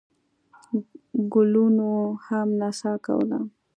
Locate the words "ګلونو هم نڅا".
1.33-2.93